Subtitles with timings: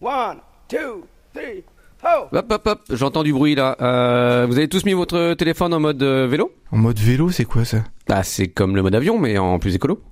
[0.00, 1.64] One, two, three,
[2.04, 2.28] ho!
[2.30, 3.76] Hop, hop, hop, j'entends du bruit là.
[3.80, 6.52] Euh, vous avez tous mis votre téléphone en mode euh, vélo?
[6.70, 7.78] En mode vélo, c'est quoi ça?
[8.06, 10.02] Bah, c'est comme le mode avion, mais en plus écolo.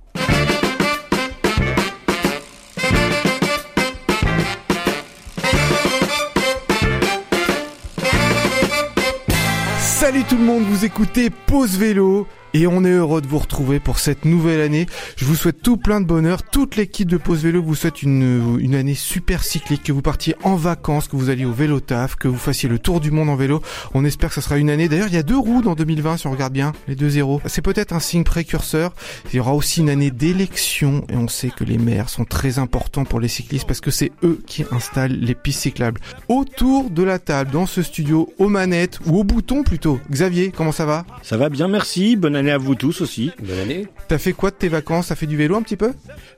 [10.35, 13.99] Tout le monde, vous écoutez Pause Vélo et on est heureux de vous retrouver pour
[13.99, 14.85] cette nouvelle année.
[15.17, 16.41] Je vous souhaite tout plein de bonheur.
[16.41, 20.35] Toute l'équipe de Pause Vélo vous souhaite une, une année super cyclique, que vous partiez
[20.41, 23.29] en vacances, que vous alliez au vélo taf, que vous fassiez le tour du monde
[23.29, 23.61] en vélo.
[23.93, 24.87] On espère que ça sera une année.
[24.87, 27.41] D'ailleurs, il y a deux roues dans 2020 si on regarde bien, les deux zéros.
[27.45, 28.93] C'est peut-être un signe précurseur.
[29.33, 32.57] Il y aura aussi une année d'élection et on sait que les maires sont très
[32.57, 35.99] importants pour les cyclistes parce que c'est eux qui installent les pistes cyclables.
[36.29, 39.99] Autour de la table, dans ce studio, aux manettes ou au bouton plutôt.
[40.55, 41.05] Comment ça va?
[41.21, 42.15] Ça va bien, merci.
[42.15, 43.31] Bonne année à vous tous aussi.
[43.41, 43.87] Bonne année.
[44.07, 45.07] T'as fait quoi de tes vacances?
[45.07, 45.93] T'as fait du vélo un petit peu?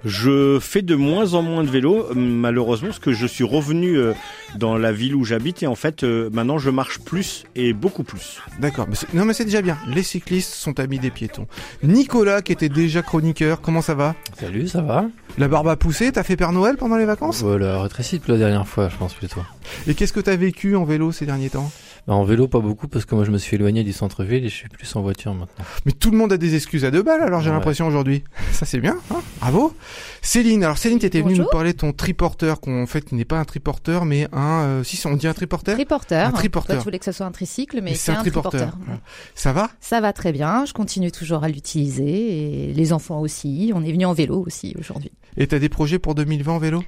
[0.05, 3.97] Je fais de moins en moins de vélo, euh, malheureusement, parce que je suis revenu
[3.97, 4.13] euh,
[4.55, 8.03] dans la ville où j'habite et en fait, euh, maintenant, je marche plus et beaucoup
[8.03, 8.39] plus.
[8.59, 8.85] D'accord.
[8.89, 9.77] mais c'est- Non mais c'est déjà bien.
[9.87, 11.47] Les cyclistes sont amis des piétons.
[11.83, 14.15] Nicolas, qui était déjà chroniqueur, comment ça va?
[14.39, 15.05] Salut, ça va?
[15.37, 17.41] La barbe a poussé T'as fait Père Noël pendant les vacances?
[17.41, 19.41] Voilà, rétréci depuis la dernière fois, je pense plutôt.
[19.87, 21.71] Et qu'est-ce que t'as vécu en vélo ces derniers temps?
[22.13, 24.55] En vélo, pas beaucoup, parce que moi je me suis éloigné du centre-ville et je
[24.55, 25.65] suis plus en voiture maintenant.
[25.85, 27.55] Mais tout le monde a des excuses à deux balles alors j'ai Ouais.
[27.55, 28.23] l'impression aujourd'hui.
[28.51, 29.73] Ça c'est bien, hein bravo.
[30.21, 33.25] Céline, alors Céline t'étais venue nous parler de ton triporteur, qu'on en fait qui n'est
[33.25, 34.61] pas un triporteur mais un...
[34.63, 35.75] euh, si on dit un triporteur?
[35.75, 36.27] Triporteur.
[36.27, 36.75] Un triporteur.
[36.77, 38.77] Toi, tu voulais que ce soit un tricycle, mais, Mais c'est un triporteur.
[38.85, 38.99] Voilà.
[39.35, 39.69] Ça va?
[39.79, 40.65] Ça va très bien.
[40.65, 43.71] Je continue toujours à l'utiliser et les enfants aussi.
[43.75, 45.11] On est venu en vélo aussi aujourd'hui.
[45.35, 46.83] Et t'as des projets pour 2020 en vélo?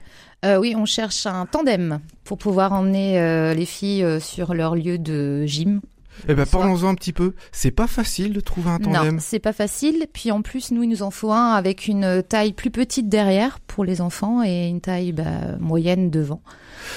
[0.46, 4.76] Euh, oui, on cherche un tandem pour pouvoir emmener euh, les filles euh, sur leur
[4.76, 5.82] lieu de gym.
[6.28, 7.34] Eh ben parlons-en un petit peu.
[7.54, 9.20] C'est pas facile de trouver un Non, tandem.
[9.22, 10.06] c'est pas facile.
[10.12, 13.60] Puis en plus, nous, il nous en faut un avec une taille plus petite derrière
[13.62, 15.24] pour les enfants et une taille bah,
[15.62, 16.42] moyenne devant.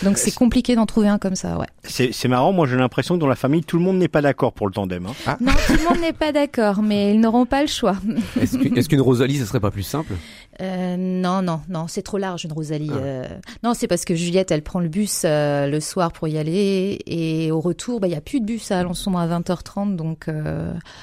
[0.02, 1.66] Donc c'est compliqué d'en trouver un comme ça, ouais.
[1.84, 4.22] C'est c'est marrant, moi j'ai l'impression que dans la famille, tout le monde n'est pas
[4.22, 5.06] d'accord pour le tandem.
[5.26, 5.36] hein.
[5.40, 7.96] Non, tout le monde n'est pas d'accord, mais ils n'auront pas le choix.
[8.40, 10.14] Est-ce qu'une Rosalie, ça serait pas plus simple?
[10.60, 12.90] Euh, non, non, non, c'est trop large une Rosalie.
[12.92, 12.96] Ah.
[12.96, 13.28] euh.
[13.62, 16.98] Non, c'est parce que Juliette, elle prend le bus euh, le soir pour y aller
[17.06, 20.26] et au retour, bah, il y a plus de bus à Alençon à 20h30, donc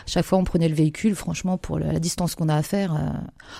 [0.05, 1.15] chaque fois on prenait le véhicule.
[1.15, 2.95] Franchement, pour la, distance qu'on a à faire,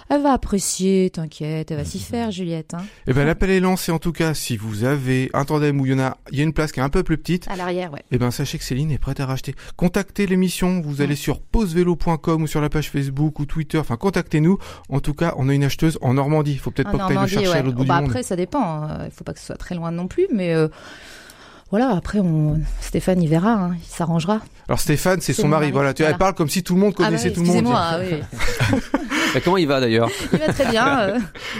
[0.10, 2.74] elle va apprécier, t'inquiète, elle va s'y faire, Juliette.
[2.74, 2.84] Hein.
[3.08, 4.34] Eh ben l'appel est lancé en tout cas.
[4.34, 6.72] Si vous avez un tandem où il y en a, il y a une place
[6.72, 7.48] qui est un peu plus petite.
[7.50, 8.04] À l'arrière, ouais.
[8.12, 9.56] Eh ben sachez que Céline est prête à racheter.
[9.76, 14.58] Contactez l'émission, vous allez sur pausevélo.com ou sur la page Facebook ou Twitter, enfin contactez-nous.
[14.90, 16.58] En tout cas, on a une acheteuse en Normandie.
[16.58, 18.10] Faut peut-être pas que t'ailles le chercher à l'autre bout Oh, bah, du monde.
[18.12, 18.84] après, ça dépend.
[18.84, 19.00] hein.
[19.06, 20.68] Il faut pas que ce soit très loin non plus, mais euh,
[21.72, 21.96] voilà.
[21.96, 22.60] Après, on...
[22.82, 23.76] Stéphane, il verra, hein.
[23.78, 24.40] il s'arrangera.
[24.68, 25.62] Alors Stéphane, c'est son mari.
[25.68, 26.18] mari, Voilà, tu elle voilà.
[26.20, 27.56] parle comme si tout le monde connaissait ah, bah, tout le monde.
[27.56, 28.00] excusez-moi, ah
[28.72, 28.80] oui.
[29.34, 30.10] Bah, Comment il va d'ailleurs?
[30.34, 31.00] Il va très bien.
[31.02, 31.20] euh.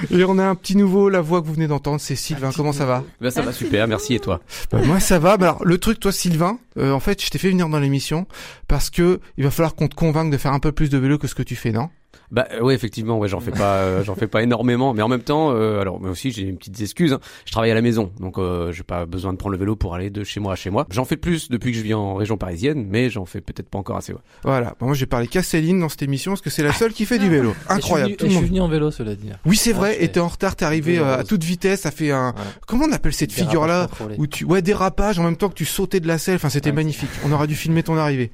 [0.10, 2.50] Et on a un petit nouveau, la voix que vous venez d'entendre, c'est Sylvain.
[2.56, 3.04] Comment ça va?
[3.22, 4.40] Bah, Ça va super, merci et toi?
[4.74, 5.34] Moi, ça va.
[5.34, 8.26] Alors, le truc, toi, Sylvain, euh, en fait, je t'ai fait venir dans l'émission
[8.68, 11.20] parce que il va falloir qu'on te convainque de faire un peu plus de vélo
[11.20, 11.90] que ce que tu fais, non?
[12.32, 15.22] Bah ouais effectivement ouais j'en fais pas euh, j'en fais pas énormément mais en même
[15.24, 17.20] temps euh, alors moi aussi j'ai une petite excuse hein.
[17.46, 19.96] je travaille à la maison donc euh, j'ai pas besoin de prendre le vélo pour
[19.96, 22.14] aller de chez moi à chez moi j'en fais plus depuis que je vis en
[22.14, 24.20] région parisienne mais j'en fais peut-être pas encore assez ouais.
[24.44, 24.68] Voilà.
[24.70, 27.06] Bah, moi, j'ai parlé qu'à Céline dans cette émission parce que c'est la seule qui
[27.06, 27.54] fait du vélo.
[27.68, 28.12] Incroyable.
[28.14, 29.30] Et je suis venu, et je suis venu en vélo, cela dit.
[29.46, 29.98] Oui, c'est Ah, vrai.
[30.00, 30.56] je Et t'es en retard.
[30.56, 31.82] T'es arrivé Vélo euh, à toute vitesse.
[31.82, 32.30] Ça fait un.
[32.30, 32.42] Ouais.
[32.68, 34.16] Comment on appelle cette figure-là contrôlé.
[34.18, 36.36] où tu ouais dérapage en même temps que tu sautais de la selle.
[36.36, 36.76] Enfin, c'était Ouais.
[36.76, 37.10] magnifique.
[37.26, 38.32] On aura dû filmer ton arrivée.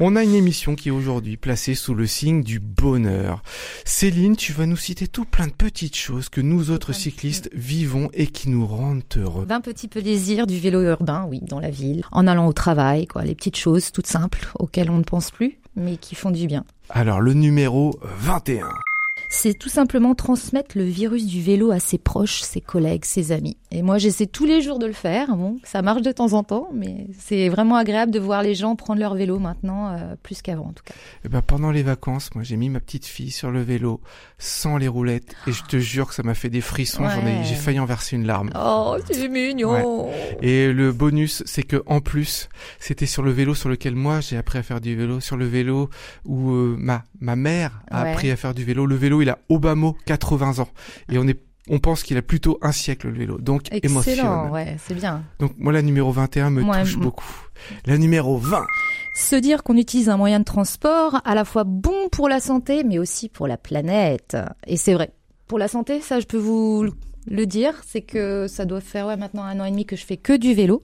[0.00, 3.33] On a une émission qui est aujourd'hui placée sous le signe du bonheur.
[3.84, 8.10] Céline, tu vas nous citer tout plein de petites choses que nous autres cyclistes vivons
[8.12, 9.46] et qui nous rendent heureux.
[9.48, 13.24] 20 petits plaisirs du vélo urbain, oui, dans la ville, en allant au travail, quoi,
[13.24, 16.64] les petites choses toutes simples auxquelles on ne pense plus, mais qui font du bien.
[16.90, 18.68] Alors le numéro 21.
[19.36, 23.56] C'est tout simplement transmettre le virus du vélo à ses proches, ses collègues, ses amis.
[23.72, 25.36] Et moi, j'essaie tous les jours de le faire.
[25.36, 28.76] Bon, ça marche de temps en temps, mais c'est vraiment agréable de voir les gens
[28.76, 30.94] prendre leur vélo maintenant, euh, plus qu'avant en tout cas.
[31.24, 34.00] Eh ben pendant les vacances, moi j'ai mis ma petite fille sur le vélo
[34.38, 37.02] sans les roulettes et je te jure que ça m'a fait des frissons.
[37.02, 37.42] Ouais.
[37.44, 38.50] j'ai failli en verser une larme.
[38.56, 40.08] Oh, c'est mignon
[40.42, 42.48] Et le bonus, c'est que en plus,
[42.78, 45.46] c'était sur le vélo sur lequel moi j'ai appris à faire du vélo, sur le
[45.46, 45.90] vélo
[46.24, 48.10] où euh, ma ma mère a Ouais.
[48.12, 48.86] appris à faire du vélo.
[48.86, 50.68] Le vélo, il a mot 80 ans
[51.10, 53.38] et on est on pense qu'il a plutôt un siècle le vélo.
[53.38, 53.72] Donc.
[53.72, 55.24] Excellent, ouais, c'est bien.
[55.40, 57.48] Donc moi la numéro 21 me touche beaucoup.
[57.86, 58.66] La numéro 20.
[59.14, 62.84] Se dire qu'on utilise un moyen de transport à la fois bon pour la santé,
[62.84, 64.36] mais aussi pour la planète.
[64.66, 65.12] Et c'est vrai.
[65.46, 66.90] Pour la santé, ça, je peux vous
[67.26, 70.04] le dire, c'est que ça doit faire ouais, maintenant un an et demi que je
[70.04, 70.82] fais que du vélo.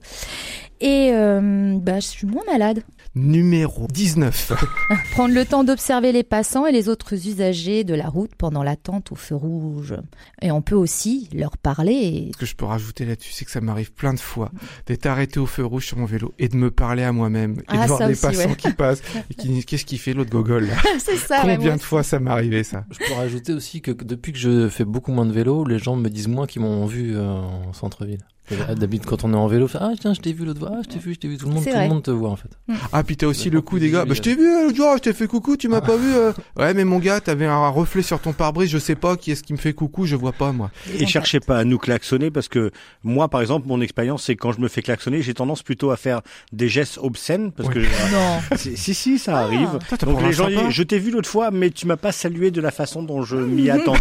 [0.81, 2.81] Et euh, bah, je suis moins malade.
[3.13, 4.53] Numéro 19.
[5.11, 9.11] Prendre le temps d'observer les passants et les autres usagers de la route pendant l'attente
[9.11, 9.93] au feu rouge.
[10.41, 12.31] Et on peut aussi leur parler.
[12.33, 14.51] Ce que je peux rajouter là-dessus, c'est que ça m'arrive plein de fois
[14.87, 17.63] d'être arrêté au feu rouge sur mon vélo et de me parler à moi-même et
[17.67, 18.55] Ah, de voir des aussi, passants ouais.
[18.55, 21.81] qui passent et qui disent qu'est-ce qu'il fait l'autre gogol là c'est ça, Combien de
[21.81, 25.11] fois ça m'est arrivé ça Je peux rajouter aussi que depuis que je fais beaucoup
[25.11, 28.25] moins de vélo, les gens me disent moins qu'ils m'ont vu euh, en centre-ville.
[28.49, 30.59] Et D'habitude, quand on est en vélo, je fais, ah tiens, je t'ai vu l'autre
[30.59, 31.37] fois, ah je t'ai vu, je t'ai vu.
[31.37, 32.49] Tout le monde, tout le monde te voit en fait.
[32.91, 34.03] Ah puis t'as aussi le coup des gars.
[34.03, 36.13] Bah je t'ai vu euh, l'autre jour, je t'ai fait coucou, tu m'as pas vu.
[36.13, 36.33] euh.
[36.57, 39.43] Ouais mais mon gars, t'avais un reflet sur ton pare-brise, je sais pas qui est-ce
[39.43, 40.69] qui me fait coucou, je vois pas moi.
[40.99, 42.71] Et cherchez pas à nous klaxonner parce que
[43.03, 45.91] moi, par exemple, mon expérience, c'est que quand je me fais klaxonner, j'ai tendance plôt
[45.91, 46.21] à faire
[46.51, 47.75] des gestes obscènes parce Ouais.
[47.75, 47.79] que
[48.11, 48.57] Non.
[48.57, 49.69] Si si ça arrive.
[49.87, 50.63] Toi, t'as Donc les gens sympa.
[50.63, 53.21] disent, je t'ai vu l'autre fois, mais tu m'as pas salué de la façon dont
[53.23, 53.99] je m'y attendais.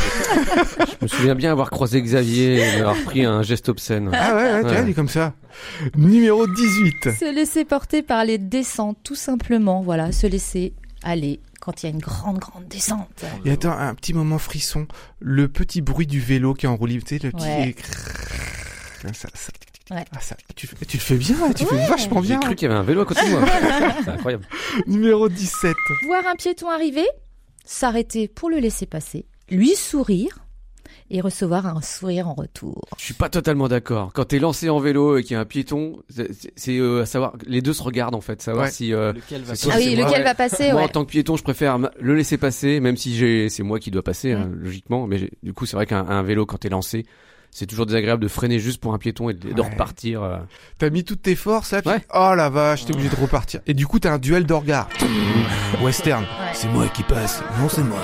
[0.79, 4.11] Je me souviens bien avoir croisé Xavier et avoir pris un geste obscène.
[4.31, 4.83] Ah ouais, ouais, tu vois, Ouais.
[4.85, 5.35] il est comme ça.
[5.97, 7.11] Numéro 18.
[7.19, 9.81] Se laisser porter par les descentes, tout simplement.
[9.83, 13.25] Voilà, se laisser aller quand il y a une grande, grande descente.
[13.45, 14.87] Et attends, un petit moment frisson,
[15.19, 17.45] le petit bruit du vélo qui est en roue libre, tu sais, le petit...
[17.45, 17.75] Ouais.
[19.13, 19.53] Ça, ça-
[19.93, 20.05] Ouais.
[20.15, 22.39] Ah, ça- tu, le fais bien, tu fais vachement J'ai bien.
[22.39, 23.41] cru qu'il y avait un vélo à côté de moi.
[24.05, 24.47] C'est incroyable.
[24.87, 25.75] Numéro 17.
[26.07, 27.07] Voir un piéton arriver,
[27.65, 30.39] s'arrêter pour le laisser passer, lui sourire
[31.11, 32.83] et recevoir un sourire en retour.
[32.99, 34.13] Je suis pas totalement d'accord.
[34.15, 37.33] Quand t'es lancé en vélo et qu'il y a un piéton, c'est- euh, à savoir,
[37.47, 38.71] les deux se regardent en fait, savoir Ouais.
[38.71, 38.93] si.
[38.95, 40.25] euh, Lequel va soit Ah oui, moi, lequel ouais.
[40.25, 43.49] va passer, moi, en tant que piéton, je préfère le laisser passer, même si j'ai,
[43.49, 45.07] c'est moi qui dois passer, hein, logiquement.
[45.07, 47.05] Mais du coup, c'est vrai qu'un un vélo, quand t'es lancé,
[47.53, 50.23] c'est toujours désagréable de freiner juste pour un piéton et de, repartir.
[50.23, 50.37] euh.
[50.79, 52.01] T'as mis toutes tes forces là, puis Ouais.
[52.15, 53.61] oh la vache, t'es obligé de repartir.
[53.67, 54.89] Et du coup, t'as un duel de regard.
[55.83, 56.23] Western.
[56.23, 56.29] Ouais.
[56.55, 57.43] C'est moi qui passe.
[57.61, 57.99] Non, c'est moi.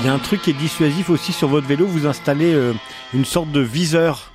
[0.00, 2.72] Il y a un truc qui est dissuasif aussi sur votre vélo, vous installez euh,
[3.12, 4.29] une sorte de viseur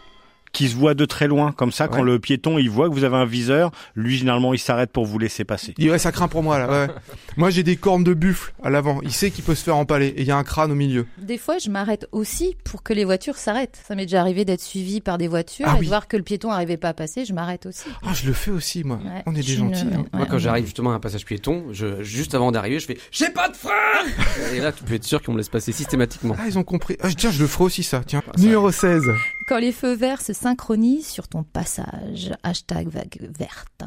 [0.55, 3.03] qui se voit de très loin, comme ça, quand le piéton il voit que vous
[3.03, 5.73] avez un viseur, lui généralement il s'arrête pour vous laisser passer.
[5.77, 6.69] Il ouais, ça craint pour moi là.
[6.87, 6.93] Ouais.
[7.37, 8.99] moi, j'ai des cornes de buffle à l'avant.
[9.03, 11.05] Il sait qu'il peut se faire empaler et il y a un crâne au milieu.
[11.17, 13.79] Des fois, je m'arrête aussi pour que les voitures s'arrêtent.
[13.87, 15.85] Ça m'est déjà arrivé d'être suivi par des voitures Ah et oui.
[15.85, 17.89] de voir que le piéton n'arrivait pas à passer, je m'arrête aussi.
[18.05, 18.97] Ah, je le fais aussi moi.
[19.03, 19.23] Ouais.
[19.25, 19.87] On est des une- gentils.
[19.93, 20.05] hein.
[20.13, 23.29] Moi, quand j'arrive justement à un passage piéton, je, juste avant d'arriver, je fais j'ai
[23.29, 23.71] pas de frein.
[24.53, 26.35] et là, tu peux être sûr qu'on me laisse passer systématiquement.
[26.39, 26.95] Ah, ils ont compris.
[27.01, 28.01] Ah, tiens, je le ferai aussi ça.
[28.07, 28.21] Tiens.
[28.27, 29.03] Ah, ça- Numéro 16.
[29.47, 33.83] Quand les feux verts se synchronisent sur ton passage, hashtag vague verte.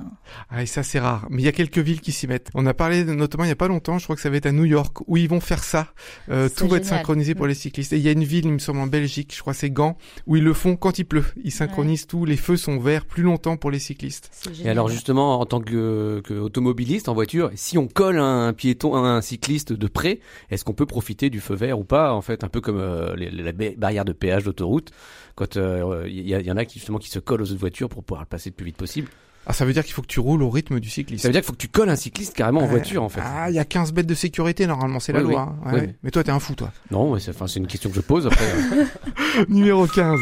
[0.51, 1.25] Ah, et ça, c'est rare.
[1.31, 2.51] Mais il y a quelques villes qui s'y mettent.
[2.55, 4.47] On a parlé notamment il y a pas longtemps, je crois que ça va être
[4.47, 5.93] à New York, où ils vont faire ça.
[6.31, 7.49] Euh, tout va être synchronisé pour Mm.
[7.51, 7.93] les cyclistes.
[7.93, 9.71] Et il y a une ville, il me semble, en Belgique, je crois que c'est
[9.71, 9.97] Gand,
[10.27, 11.25] où ils le font quand il pleut.
[11.45, 12.25] Ils synchronisent tout.
[12.25, 14.31] Les feux sont verts plus longtemps pour les cyclistes.
[14.65, 18.97] Et alors justement, en tant que, que automobiliste en voiture, si on colle un piéton,
[18.97, 20.19] un cycliste de près,
[20.51, 22.13] est-ce qu'on peut profiter du feu vert ou pas?
[22.13, 24.91] En fait, un peu comme euh, les, les- la ba- barrière de péage d'autoroute,
[25.37, 27.61] quand euh, il y, a- y en a qui justement qui se collent aux autres
[27.61, 29.09] voitures pour pouvoir le passer le plus vite possible.
[29.51, 31.23] Ah, ça veut dire qu'il faut que tu roules au rythme du cycliste.
[31.23, 33.23] Ça veut dire qu'il faut que tu colles un cycliste carrément en voiture en fait.
[33.25, 35.55] Ah, il y a 15 mètres de sécurité normalement, c'est la Oui, loi.
[35.65, 35.73] hein.
[35.73, 35.95] Ouais.
[36.03, 36.71] Mais toi, t'es un fou, toi.
[36.91, 38.45] Non, mais c'est enfin, c'est une question que je pose après.
[39.49, 40.21] Numéro 15.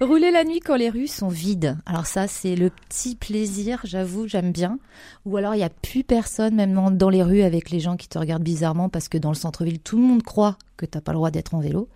[0.00, 1.76] Rouler la nuit quand les rues sont vides.
[1.86, 4.78] Alors ça, c'est le petit plaisir, j'avoue, j'aime bien.
[5.24, 7.96] Ou alors il y a plus personne, même dans- dans les rues, avec les gens
[7.96, 11.00] qui te regardent bizarrement parce que dans le centre-ville, tout le monde croit que t'as
[11.00, 11.88] pas le droit d'être en vélo.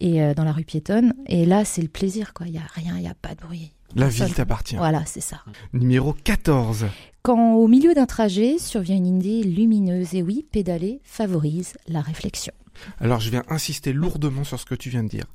[0.00, 1.14] Et euh, dans la rue piétonne.
[1.26, 2.46] Et là, c'est le plaisir, quoi.
[2.46, 3.72] Il y a rien, il y a pas de bruit.
[3.94, 4.26] La Personne.
[4.26, 4.76] ville t'appartient.
[4.76, 5.42] Voilà, c'est ça.
[5.72, 6.86] Numéro 14.
[7.22, 12.52] Quand au milieu d'un trajet survient une idée lumineuse, et oui, pédaler favorise la réflexion.
[12.98, 15.26] Alors, je viens insister lourdement sur ce que tu viens de dire.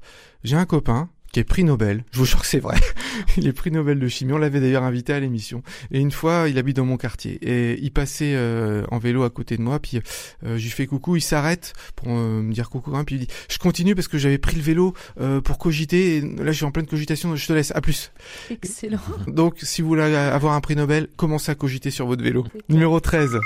[0.44, 2.06] J'ai un copain qui est prix Nobel.
[2.14, 2.78] Je vous jure que c'est vrai.
[3.36, 4.32] Il est prix Nobel de chimie.
[4.32, 5.64] On l'avait d'ailleurs invité à l'émission.
[5.92, 7.38] Et une fois, il habite dans mon quartier.
[7.42, 9.80] Et il passait euh, en vélo à côté de moi.
[9.80, 11.18] Puis euh, je lui fais coucou.
[11.18, 12.96] Il s'arrête pour euh, me dire coucou.
[12.96, 16.20] hein, puis il dit, je continue parce que j'avais pris le vélo euh, pour cogiter.
[16.20, 17.36] Et là, je suis en pleine cogitation.
[17.36, 17.76] Je te laisse.
[17.76, 18.14] À plus.
[18.50, 19.02] Excellent.
[19.28, 22.46] Donc, si vous voulez avoir un prix Nobel, commencez à cogiter sur votre vélo.
[22.70, 23.38] Numéro 13.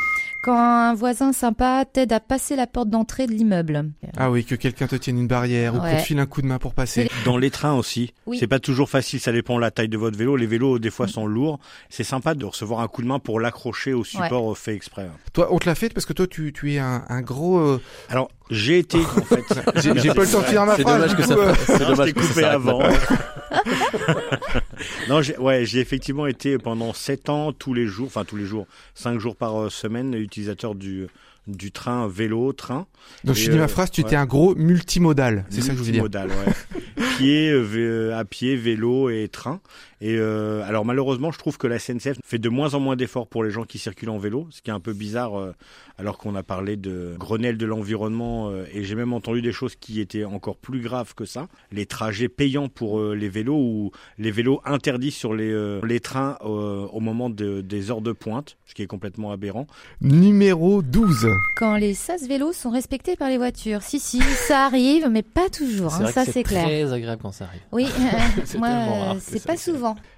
[0.41, 3.91] Quand un voisin sympa t'aide à passer la porte d'entrée de l'immeuble.
[4.15, 6.47] Ah oui, que quelqu'un te tienne une barrière ou qu'on te file un coup de
[6.47, 7.09] main pour passer.
[7.25, 8.37] Dans les trains aussi, Oui.
[8.39, 10.35] c'est pas toujours facile, ça dépend de la taille de votre vélo.
[10.35, 11.59] Les vélos des fois sont lourds.
[11.89, 15.07] C'est sympa de recevoir un coup de main pour l'accrocher au support fait exprès.
[15.33, 17.57] Toi, on te l'a fait parce que toi, tu, tu es un, un gros.
[17.59, 19.43] euh, Alors j'ai été en fait.
[19.75, 20.95] J'ai pas le temps de finir ma C'est phrase.
[21.01, 22.81] dommage que ça euh, c'est dommage t'ai que ça coupé s'arrête avant.
[25.09, 28.45] non, j'ai, ouais, j'ai effectivement été pendant sept ans tous les jours, enfin tous les
[28.45, 31.07] jours, cinq jours par euh, semaine, utilisateur du
[31.55, 32.85] du train vélo train.
[33.23, 34.07] Donc, je finis ma euh, phrase, tu ouais.
[34.07, 35.45] étais un gros multimodal.
[35.49, 36.03] C'est ça que je voulais dire.
[36.03, 37.03] Multimodal, ouais.
[37.21, 39.59] est euh, vé- à pied, vélo et train.
[40.01, 43.27] Et euh, alors malheureusement, je trouve que la SNCF fait de moins en moins d'efforts
[43.27, 45.53] pour les gens qui circulent en vélo, ce qui est un peu bizarre, euh,
[45.97, 49.75] alors qu'on a parlé de Grenelle de l'environnement, euh, et j'ai même entendu des choses
[49.75, 51.47] qui étaient encore plus graves que ça.
[51.71, 55.99] Les trajets payants pour euh, les vélos ou les vélos interdits sur les, euh, les
[55.99, 59.67] trains euh, au moment de- des heures de pointe, ce qui est complètement aberrant.
[59.99, 61.27] Numéro 12.
[61.57, 63.81] Quand les sas vélos sont respectés par les voitures.
[63.81, 65.91] Si, si, ça arrive, mais pas toujours.
[65.91, 66.63] C'est hein, vrai ça, c'est clair.
[66.63, 67.61] très agréable quand ça arrive.
[67.71, 69.59] Oui, euh, C'est moi, tellement rare que c'est pas arrive.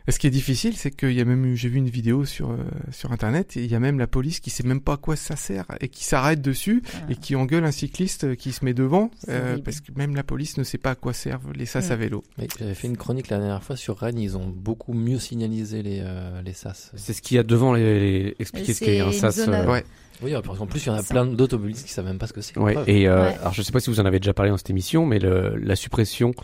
[0.09, 2.51] Ce qui est difficile, c'est qu'il y a même eu, j'ai vu une vidéo sur,
[2.51, 2.57] euh,
[2.91, 5.15] sur internet, et il y a même la police qui sait même pas à quoi
[5.15, 6.97] ça sert, et qui s'arrête dessus, Ah.
[7.11, 10.57] et qui engueule un cycliste qui se met devant, euh, parce que même la police
[10.57, 11.91] ne sait pas à quoi servent les sas Mm.
[11.91, 12.23] à vélo.
[12.39, 15.81] Oui, J'avais fait une chronique la dernière fois sur Rennes, ils ont beaucoup mieux signalisé
[15.83, 16.91] les, euh, les sas.
[16.95, 19.35] C'est ce qu'il y a devant les, les- expliquer ce qu'est un sas.
[19.37, 19.83] zone à- euh, Ouais.
[20.23, 22.41] Oui, en plus, il y en a plein d'automobilistes qui savent même pas ce que
[22.41, 22.55] c'est.
[22.59, 22.87] Ouais, Preuve.
[22.89, 23.35] et euh, Ouais.
[23.39, 25.55] alors je sais pas si vous en avez déjà parlé dans cette émission, mais le,
[25.57, 26.35] la suppression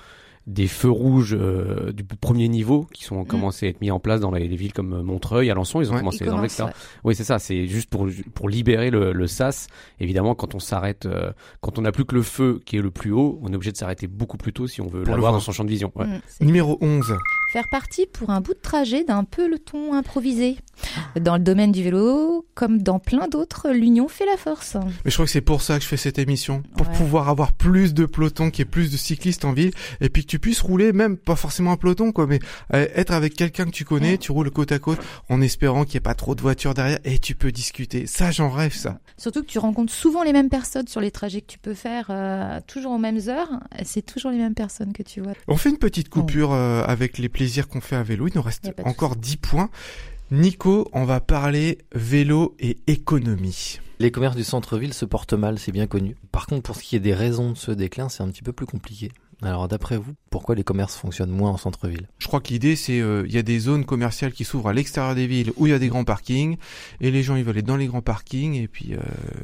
[0.47, 4.21] des feux rouges euh, du premier niveau qui sont commencé à être mis en place
[4.21, 5.99] dans les, les villes comme Montreuil, Alençon, ils ont Ouais.
[5.99, 6.65] commencé Ils à les enlever, etc.
[7.03, 9.67] Oui, c'est ça, c'est juste pour pour libérer le, le sas.
[9.99, 12.91] Évidemment, quand on s'arrête, euh, quand on n'a plus que le feu qui est le
[12.91, 15.31] plus haut, on est obligé de s'arrêter beaucoup plus tôt si on veut l'avoir voir.
[15.33, 15.91] dans son champ de vision.
[15.95, 16.05] Ouais.
[16.07, 17.13] Mm, Numéro 11.
[17.53, 20.57] Faire partie pour un bout de trajet d'un peloton improvisé.
[21.19, 24.75] Dans le domaine du vélo, comme dans plein d'autres, l'union fait la force.
[25.05, 26.61] Mais je crois que c'est pour ça que je fais cette émission.
[26.75, 26.93] Pour Ouais.
[26.97, 30.23] pouvoir avoir plus de pelotons, qu'il y ait plus de cyclistes en ville, et puis
[30.23, 32.39] que tu puisses rouler, même pas forcément un peloton, quoi, mais
[32.73, 34.17] euh, être avec quelqu'un que tu connais, Ouais.
[34.17, 34.99] tu roules côte à côte,
[35.29, 38.05] en espérant qu'il n'y ait pas trop de voitures derrière, et tu peux discuter.
[38.07, 38.99] Ça, j'en rêve, ça.
[39.17, 42.07] Surtout que tu rencontres souvent les mêmes personnes sur les trajets que tu peux faire,
[42.09, 43.49] euh, toujours aux mêmes heures.
[43.83, 45.33] C'est toujours les mêmes personnes que tu vois.
[45.47, 48.27] On fait une petite coupure euh, avec les plaisirs qu'on fait à vélo.
[48.27, 49.69] Il nous reste encore 10 points.
[50.31, 53.79] Nico, on va parler vélo et économie.
[53.99, 56.15] Les commerces du centre-ville se portent mal, c'est bien connu.
[56.31, 58.51] Par contre, pour ce qui est des raisons de ce déclin, c'est un petit peu
[58.53, 59.11] plus compliqué.
[59.43, 62.07] Alors, d'après vous, pourquoi les commerces fonctionnent moins en centre-ville?
[62.17, 64.73] Je crois que l'idée, c'est euh, il y a des zones commerciales qui s'ouvrent à
[64.73, 66.57] l'extérieur des villes où il y a des grands parkings,
[67.01, 68.97] et les gens ils veulent aller dans les grands parkings, et puis euh,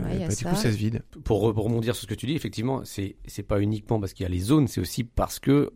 [0.03, 0.49] Ouais, bah, du ça.
[0.49, 1.03] coup ça se vide.
[1.23, 4.13] Pour, re- pour rebondir sur ce que tu dis, effectivement, c'est c'est pas uniquement parce
[4.13, 5.71] qu'il y a les zones, c'est aussi parce que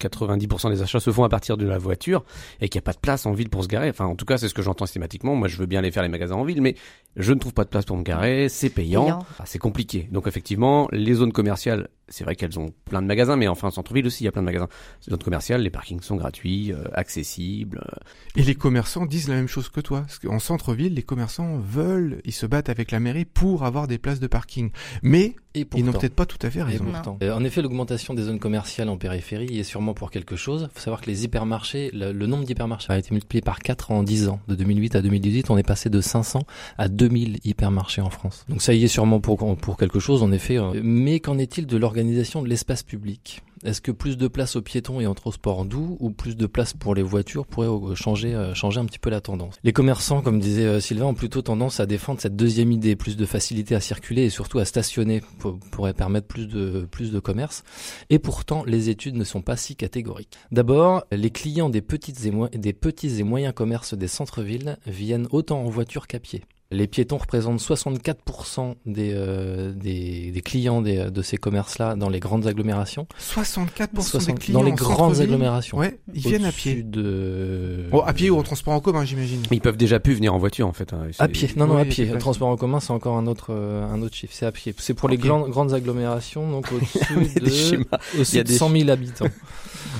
[0.00, 2.24] 90% des achats se font à partir de la voiture
[2.60, 3.90] et qu'il n'y a pas de place en ville pour se garer.
[3.90, 5.34] Enfin, en tout cas, c'est ce que j'entends systématiquement.
[5.34, 6.74] Moi, je veux bien aller faire les magasins en ville, mais
[7.16, 8.48] je ne trouve pas de place pour me garer.
[8.48, 9.04] C'est payant.
[9.04, 9.18] Payant.
[9.18, 10.08] Enfin, c'est compliqué.
[10.12, 13.70] Donc, effectivement, les zones commerciales, c'est vrai qu'elles ont plein de magasins, mais enfin, en
[13.70, 14.68] centre-ville aussi, il y a plein de magasins.
[15.06, 17.82] Les zones commerciales, les parkings sont gratuits, euh, accessibles.
[17.86, 18.00] euh,
[18.40, 20.00] Et les commerçants disent la même chose que toi.
[20.02, 23.98] Parce qu'en centre-ville, les commerçants veulent, ils se battent avec la mairie pour avoir des
[23.98, 24.70] places de parking.
[25.02, 26.84] Mais Et ils n'ont pourtant- peut-être pas tout à fait raison.
[26.84, 27.18] pourtant.
[27.22, 30.68] Euh, en effet, l'augmentation des zones commerciales en périphérie est sûrement pour quelque chose.
[30.70, 33.90] Il faut savoir que les hypermarchés, le, le nombre d'hypermarchés a été multiplié par 4
[33.90, 34.38] en 10 ans.
[34.46, 36.44] De 2008 à 2018, on est passé de 500
[36.78, 38.44] à 2000 hypermarchés en France.
[38.48, 40.56] Donc ça y est sûrement pour, pour quelque chose, en effet.
[40.56, 40.80] euh.
[40.84, 43.42] Mais qu'en est-il de l'organisation de l'espace public?
[43.64, 46.72] Est-ce que plus de place aux piétons et en transport doux ou plus de place
[46.72, 49.56] pour les voitures pourrait euh, changer, euh, changer un petit peu la tendance?
[49.64, 53.16] Les commerçants, comme disait euh, Sylvain, ont plutôt tendance à défendre cette deuxième idée, plus
[53.16, 57.20] de facilité à circuler et surtout à stationner pour- pourrait permettre plus de, plus de
[57.20, 57.62] commerce.
[58.08, 60.38] Et pourtant, les études ne sont pas si catégoriques.
[60.52, 66.06] D'abord, les clients des, des petits et moyens commerces des centres-villes viennent autant en voiture
[66.06, 66.44] qu'à pied.
[66.72, 72.20] Les piétons représentent 64% des, euh, des, des clients des- de ces commerces-là dans les
[72.20, 73.08] grandes agglomérations.
[73.18, 75.76] 64% des 60 clients dans les en grandes agglomérations.
[75.78, 76.82] Ouais, ils viennent à Au-dessus pied.
[76.84, 77.86] De...
[77.90, 79.42] Bon, à pied ou en transport en commun, j'imagine.
[79.50, 80.92] Ils peuvent déjà plus venir en voiture, en fait.
[80.92, 81.00] hein.
[81.18, 82.08] À pied, non, non, Oui, à pied.
[82.20, 84.32] transport en commun, c'est encore un autre, euh, un autre chiffre.
[84.36, 84.72] C'est à pied.
[84.78, 86.98] C'est pour les grandes, grandes agglomérations, donc au-dessus
[87.34, 87.84] des de, schémas.
[88.14, 89.26] au-dessus Il y a de des 100 000 habitants.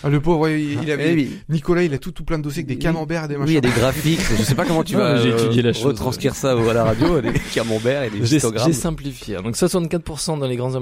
[0.05, 1.39] Ah, le pauvre, ouais, il il avait, Eh oui.
[1.49, 2.79] Nicolas, il a tout, tout plein de dossiers avec des Oui.
[2.81, 3.51] camemberts et des Oui, machins.
[3.53, 4.21] il y a des graphiques.
[4.39, 5.85] Je sais pas comment tu Non, vas euh, étudié la chose.
[5.87, 8.67] retranscrire ça à la radio, des camemberts et J'ai histogrammes.
[8.67, 9.37] j'ai simplifié.
[9.37, 10.77] Donc 64% dans les grandes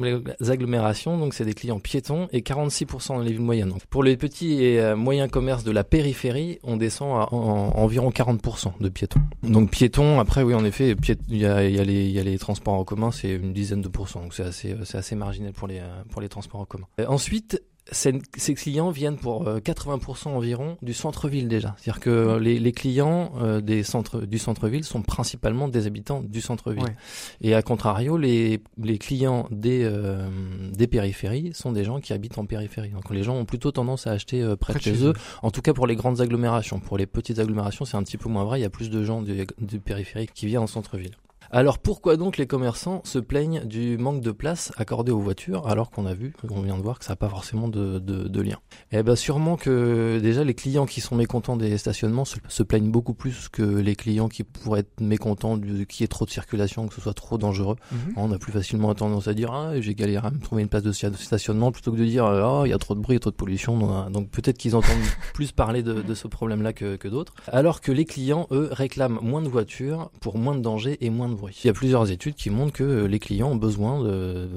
[0.49, 3.73] agglomérations, donc c'est des clients piétons, et 46% dans les villes moyennes.
[3.91, 7.37] Pour les petits et euh, moyens commerces de la périphérie, on descend à en-
[7.77, 9.21] en- environ 40% de piétons.
[9.43, 10.95] Donc piétons, après oui en effet,
[11.29, 13.83] il y a, y, les- il y a les transports en commun, c'est une dizaine
[13.83, 16.65] de pourcents, donc c'est assez, euh, assez marginal pour les, euh, pour les transports en
[16.65, 16.87] commun.
[17.01, 21.75] Euh, ensuite, ces ces clients viennent pour euh, 80% environ du centre-ville déjà.
[21.79, 26.41] C'est-à-dire que les, les clients euh, des centres, du centre-ville sont principalement des habitants du
[26.41, 26.85] centre-ville.
[26.85, 26.97] Ouais.
[27.41, 30.29] Et à contrario, les, les clients des, euh,
[30.73, 32.91] des périphéries sont des gens qui habitent en périphérie.
[32.91, 35.63] Donc les gens ont plutôt tendance à acheter euh, près, de chez, eux, en tout
[35.63, 36.81] cas pour les grandes agglomérations.
[36.81, 39.03] Pour les petites agglomérations, c'est un petit peu moins vrai, il y a plus de
[39.05, 41.17] gens du, du périphérique qui viennent en centre-ville.
[41.51, 45.91] Alors pourquoi donc les commerçants se plaignent du manque de place accordée aux voitures alors
[45.91, 48.41] qu'on a vu, on vient de voir que ça n'a pas forcément de, de, de
[48.43, 48.59] lien?
[48.93, 52.91] Eh bien sûrement que déjà les clients qui sont mécontents des stationnements se, se plaignent
[52.91, 56.31] beaucoup plus que les clients qui pourraient être mécontents du qu'il y ait trop de
[56.31, 57.77] circulation, que ce soit trop dangereux.
[57.93, 57.99] Mhm.
[58.17, 60.83] On a plus facilement tendance à dire ah j'ai galéré à me trouver une place
[60.83, 63.17] de sta- stationnement plutôt que de dire ah il y a trop de bruit, il
[63.17, 64.09] y a trop de pollution.
[64.11, 64.97] Donc, peut-être qu'ils entendent
[65.35, 67.33] plus parler de, de ce problème-là que, que d'autres.
[67.51, 71.29] Alors que les clients eux réclament moins de voitures pour moins de danger et moins
[71.29, 71.59] de bruit.
[71.65, 74.49] Il y a plusieurs études qui montrent que euh, les clients ont besoin de,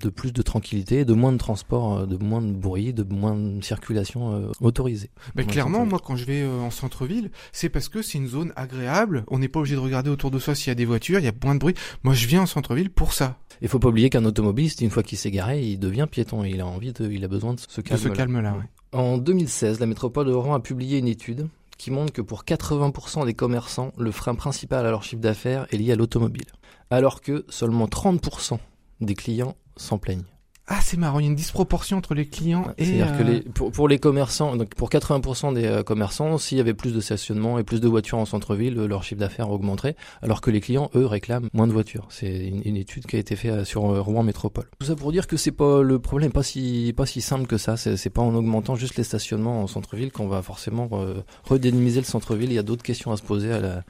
[0.00, 3.36] de plus de tranquillité, de moins de transport, euh, de moins de bruit, de moins
[3.36, 5.10] de circulation euh, autorisée.
[5.34, 8.52] Mais clairement, moi, quand je vais euh, en centre-ville, c'est parce que c'est une zone
[8.56, 9.24] agréable.
[9.28, 11.24] On n'est pas obligé de regarder autour de soi s'il y a des voitures, il
[11.24, 11.74] y a moins de bruit.
[12.02, 15.02] Moi, je viens en centre-ville pour ça, Il faut pas oublier qu'un automobiliste, une fois
[15.02, 16.44] qu'il s'est garé, il devient piéton.
[16.44, 18.00] Il a envie de, il a besoin de ce de calme.
[18.00, 18.52] ce calme-là.
[18.52, 18.98] ouais.
[18.98, 23.24] En 2016, la métropole de Rouen a publié une étude qui montre que pour 80%
[23.26, 26.46] des commerçants, le frein principal à leur chiffre d'affaires est lié à l'automobile.
[26.90, 28.58] Alors que seulement 30%
[29.00, 30.33] des clients s'en plaignent.
[30.66, 32.86] Ah, c'est marrant, il y a une disproportion entre les clients et...
[32.86, 36.56] C'est-à-dire que euh, les, pour, pour les commerçants, donc pour 80% des euh, commerçants, s'il
[36.56, 39.50] y avait plus de stationnement et plus de voitures en centre-ville, euh, leur chiffre d'affaires
[39.50, 42.06] augmenterait, alors que les clients, eux, réclament moins de voitures.
[42.08, 44.64] C'est une, une étude qui a été faite sur euh, Rouen Métropole.
[44.78, 47.58] Tout ça pour dire que c'est pas le problème, pas si pas si simple que
[47.58, 47.76] ça.
[47.76, 52.00] C'est c'est pas en augmentant juste les stationnements en centre-ville qu'on va forcément euh, redynamiser
[52.00, 52.50] le centre-ville.
[52.50, 53.84] Il y a d'autres questions à se poser à la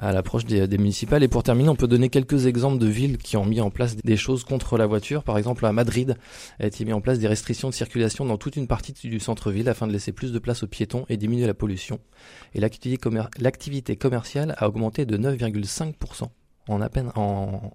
[0.00, 1.22] à l'approche des, municipales.
[1.22, 3.96] Et pour terminer, on peut donner quelques exemples de villes qui ont mis en place
[3.96, 5.22] des choses contre la voiture.
[5.22, 6.16] Par exemple, à Madrid,
[6.58, 9.68] a été mis en place des restrictions de circulation dans toute une partie du centre-ville
[9.68, 12.00] afin de laisser plus de place aux piétons et diminuer la pollution.
[12.54, 16.28] Et l'activité commerciale a augmenté de 9,5%
[16.68, 17.72] en à peine en,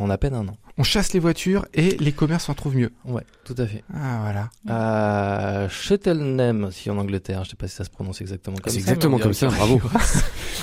[0.00, 0.56] en à peine un an.
[0.78, 2.90] On chasse les voitures et les commerces en trouvent mieux.
[3.04, 3.84] Ouais, tout à fait.
[3.92, 4.50] Ah, voilà.
[4.68, 8.78] À Cheltenham, si en Angleterre, je sais pas si ça se prononce exactement comme ça.
[8.78, 9.80] C'est exactement comme ça, bravo.
[9.84, 10.00] aura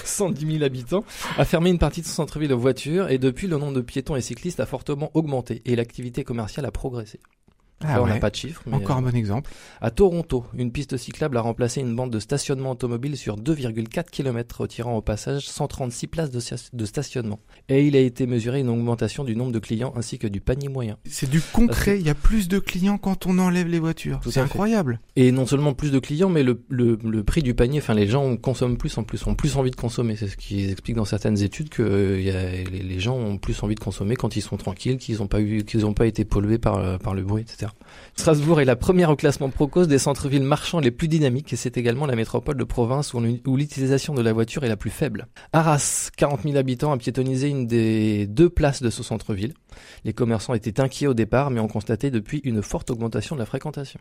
[0.03, 1.03] 110 000 habitants,
[1.37, 4.15] a fermé une partie de son centre-ville aux voitures et depuis le nombre de piétons
[4.15, 7.19] et cyclistes a fortement augmenté et l'activité commerciale a progressé.
[7.83, 8.19] Ah, Là, on n'a ouais.
[8.19, 8.63] pas de chiffres.
[8.65, 9.51] Mais Encore euh, un bon exemple.
[9.81, 14.61] À Toronto, une piste cyclable a remplacé une bande de stationnement automobile sur 2,4 km,
[14.61, 17.39] retirant au passage 136 places de, sta- de stationnement.
[17.69, 20.69] Et il a été mesuré une augmentation du nombre de clients ainsi que du panier
[20.69, 20.97] moyen.
[21.05, 24.19] C'est du concret, il y a plus de clients quand on enlève les voitures.
[24.27, 24.99] C'est incroyable.
[25.15, 28.07] Et non seulement plus de clients, mais le, le, le prix du panier, enfin les
[28.07, 30.15] gens consomment plus en plus, ont plus envie de consommer.
[30.15, 33.15] C'est ce qui explique dans certaines études que euh, il y a, les, les gens
[33.15, 35.93] ont plus envie de consommer quand ils sont tranquilles, qu'ils n'ont pas eu, qu'ils n'ont
[35.93, 37.66] pas été pollués par, euh, par le bruit, etc.
[38.15, 41.77] Strasbourg est la première au classement Procos des centres-villes marchands les plus dynamiques et c'est
[41.77, 44.89] également la métropole de province où, l'u- où l'utilisation de la voiture est la plus
[44.89, 45.27] faible.
[45.53, 49.53] Arras, 40 000 habitants, a piétonnisé une des deux places de ce centre-ville.
[50.03, 53.45] Les commerçants étaient inquiets au départ, mais ont constaté depuis une forte augmentation de la
[53.45, 53.99] fréquentation.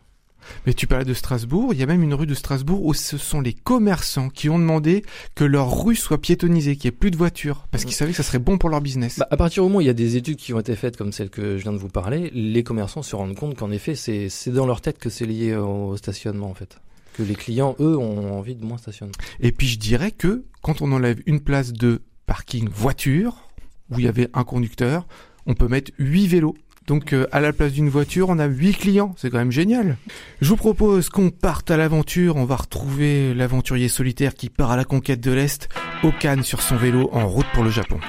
[0.65, 3.17] Mais tu parlais de Strasbourg, il y a même une rue de Strasbourg où ce
[3.17, 5.03] sont les commerçants qui ont demandé
[5.35, 8.17] que leur rue soit piétonnisée, qu'il n'y ait plus de voitures, parce qu'ils savaient que
[8.17, 9.19] ça serait bon pour leur business.
[9.19, 10.97] Bah, à partir du moment où il y a des études qui ont été faites
[10.97, 13.95] comme celle que je viens de vous parler, les commerçants se rendent compte qu'en effet,
[13.95, 16.79] c'est c'est dans leur tête que c'est lié au stationnement en fait.
[17.13, 19.11] Que les clients, eux, ont envie de moins stationner.
[19.39, 23.47] Et puis je dirais que quand on enlève une place de parking voiture,
[23.89, 25.07] où il y avait un conducteur,
[25.45, 26.55] on peut mettre 8 vélos.
[26.87, 29.97] Donc euh, à la place d'une voiture, on a 8 clients, c'est quand même génial.
[30.39, 34.77] Je vous propose qu'on parte à l'aventure, on va retrouver l'aventurier solitaire qui part à
[34.77, 35.67] la conquête de l'Est,
[36.03, 37.99] au Cannes sur son vélo en route pour le Japon.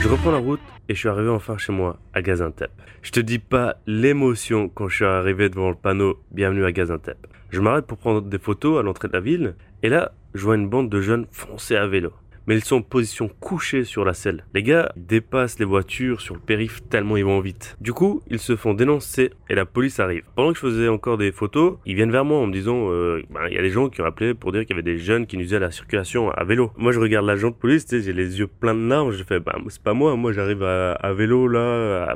[0.00, 2.70] Je reprends la route et je suis arrivé enfin chez moi, à Gaziantep.
[3.00, 7.26] Je te dis pas l'émotion quand je suis arrivé devant le panneau Bienvenue à Gaziantep.
[7.48, 10.56] Je m'arrête pour prendre des photos à l'entrée de la ville et là, je vois
[10.56, 12.12] une bande de jeunes foncer à vélo.
[12.46, 14.44] Mais ils sont en position couchée sur la selle.
[14.54, 17.76] Les gars dépassent les voitures sur le périph tellement ils vont vite.
[17.80, 20.22] Du coup, ils se font dénoncer et la police arrive.
[20.34, 23.22] Pendant que je faisais encore des photos, ils viennent vers moi en me disant euh,
[23.30, 24.98] ben, il y a des gens qui ont appelé pour dire qu'il y avait des
[24.98, 26.72] jeunes qui nuisaient à la circulation à vélo.
[26.76, 29.12] Moi, je regarde l'agent de police, j'ai les yeux pleins de larmes.
[29.12, 32.14] Je fais ben, c'est pas moi, moi j'arrive à, vélo là,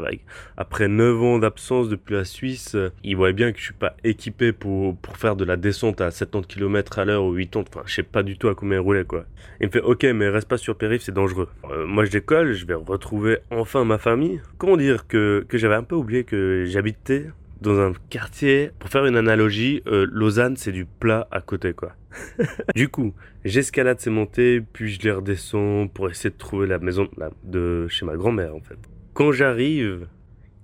[0.57, 2.77] après 9 ans d'absence depuis la Suisse.
[3.03, 6.11] Ils voient bien que je suis pas équipé pour, pour faire de la descente à
[6.11, 7.65] 70 km à l'heure ou 80.
[7.69, 9.25] Enfin, je sais pas du tout à combien rouler quoi.
[9.61, 11.49] Il me fait ok mais reste pas sur périph c'est dangereux.
[11.71, 14.41] Euh, moi je décolle, je vais retrouver enfin ma famille.
[14.59, 17.27] Comment dire que, que j'avais un peu oublié que j'habitais
[17.63, 21.93] dans un quartier, pour faire une analogie, euh, Lausanne c'est du plat à côté quoi.
[22.75, 27.05] du coup, j'escalade ces montées, puis je les redescends pour essayer de trouver la maison
[27.05, 28.79] de, la- de chez ma grand-mère en fait.
[29.15, 30.07] Quand j'arrive,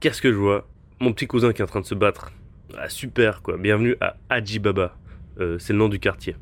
[0.01, 0.69] qu'est-ce que je vois?
[1.01, 2.33] Mon petit cousin qui est en train de se battre.
[2.79, 4.97] Ah super quoi, bienvenue à Hadjibaba.
[5.40, 6.37] Euh, c'est le nom du quartier.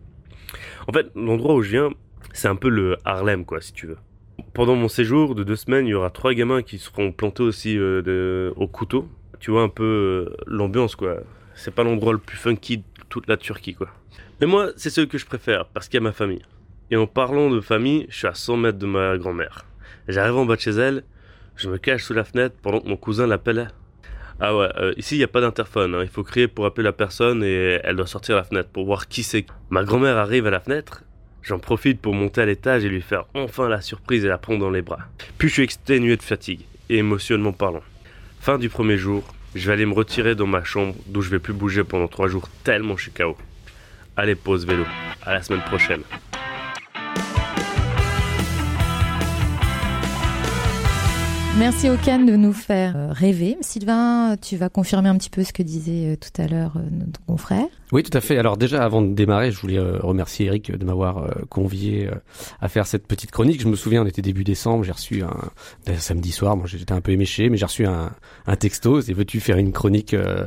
[0.86, 1.90] En fait, l'endroit où je viens,
[2.32, 3.98] c'est un peu le Harlem, quoi, si tu veux.
[4.52, 7.76] Pendant mon séjour de deux semaines, il y aura trois gamins qui seront plantés aussi
[7.78, 9.08] euh, au couteau.
[9.40, 9.84] Tu vois un peu
[10.30, 11.18] euh, l'ambiance, quoi.
[11.54, 13.88] C'est pas l'endroit le plus funky de toute la Turquie, quoi.
[14.40, 16.42] Mais moi, c'est ce que je préfère, parce qu'il y a ma famille.
[16.90, 19.64] Et en parlant de famille, je suis à 100 mètres de ma grand-mère.
[20.08, 21.04] J'arrive en bas de chez elle,
[21.56, 23.68] je me cache sous la fenêtre pendant que mon cousin l'appelle.
[24.40, 26.02] Ah ouais, euh, ici il n'y a pas d'interphone, hein.
[26.02, 29.06] il faut crier pour appeler la personne et elle doit sortir la fenêtre pour voir
[29.06, 29.46] qui c'est.
[29.70, 31.04] Ma grand-mère arrive à la fenêtre,
[31.44, 34.60] j'en profite pour monter à l'étage et lui faire enfin la surprise et la prendre
[34.60, 35.00] dans les bras.
[35.38, 37.82] Puis je suis exténué de fatigue et émotionnellement parlant.
[38.40, 39.22] Fin du premier jour,
[39.54, 42.28] je vais aller me retirer dans ma chambre d'où je vais plus bouger pendant trois
[42.28, 43.36] jours tellement je suis KO.
[44.16, 44.84] Allez, pause vélo.
[45.22, 46.02] À la semaine prochaine.
[51.58, 53.56] Merci Okan de nous faire euh, rêver.
[53.60, 56.80] Sylvain, tu vas confirmer un petit peu ce que disait euh, tout à l'heure euh,
[56.90, 57.66] notre confrère.
[57.92, 58.38] Oui, tout à fait.
[58.38, 62.14] Alors déjà, avant de démarrer, je voulais euh, remercier Eric de m'avoir euh, convié euh,
[62.60, 63.60] à faire cette petite chronique.
[63.60, 65.36] Je me souviens, on était début décembre, j'ai reçu un,
[65.86, 68.10] un samedi soir, moi j'étais un peu éméché, mais j'ai reçu un,
[68.46, 70.44] un texto, c'est veux-tu faire une chronique euh,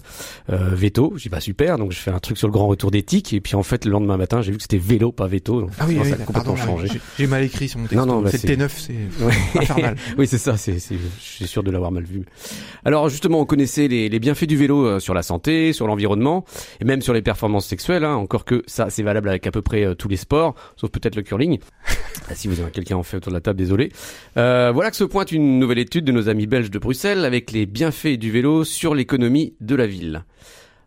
[0.50, 1.14] euh, veto?
[1.16, 3.40] J'ai dit bah super, donc je fais un truc sur le grand retour d'éthique, et
[3.40, 5.86] puis en fait le lendemain matin, j'ai vu que c'était vélo, pas veto, donc Ah
[5.88, 7.00] oui, oui, ça a complètement pardon, changé.
[7.18, 7.98] j'ai- mal écrit sur mon texte.
[7.98, 9.96] Non, non, bah, c'est c'est- T9, c'est infernal.
[10.18, 12.24] oui, c'est ça, c'est, je suis sûr de l'avoir mal vu.
[12.84, 16.46] Alors justement, on connaissait les, les bienfaits du vélo sur la santé, sur l'environnement,
[16.82, 19.62] et même sur les performances sexuelles, hein, encore que ça, c'est valable avec à peu
[19.62, 21.60] près euh, tous les sports, sauf peut-être le curling.
[22.30, 23.90] Ah, si vous avez quelqu'un en fait autour de la table, désolé.
[24.36, 27.52] Euh, voilà que se pointe une nouvelle étude de nos amis belges de Bruxelles avec
[27.52, 30.26] les bienfaits du vélo sur l'économie de la ville.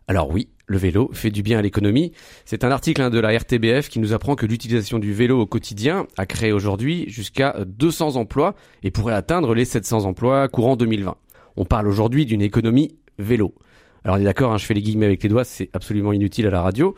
[0.07, 2.11] Alors oui, le vélo fait du bien à l'économie.
[2.45, 5.47] C'est un article hein, de la RTBF qui nous apprend que l'utilisation du vélo au
[5.47, 11.15] quotidien a créé aujourd'hui jusqu'à 200 emplois et pourrait atteindre les 700 emplois courant 2020.
[11.57, 13.55] On parle aujourd'hui d'une économie vélo.
[14.03, 16.47] Alors on est d'accord, hein, je fais les guillemets avec les doigts, c'est absolument inutile
[16.47, 16.95] à la radio.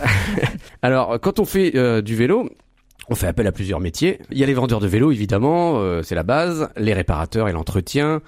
[0.82, 2.50] Alors quand on fait euh, du vélo,
[3.08, 4.20] on fait appel à plusieurs métiers.
[4.30, 7.52] Il y a les vendeurs de vélos, évidemment, euh, c'est la base, les réparateurs et
[7.52, 8.20] l'entretien,